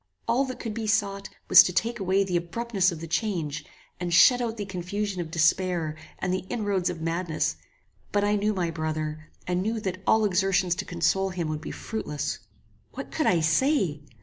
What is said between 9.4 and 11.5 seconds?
and knew that all exertions to console him